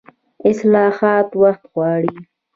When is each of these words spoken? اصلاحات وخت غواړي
اصلاحات 0.49 1.29
وخت 1.41 1.63
غواړي 1.73 2.15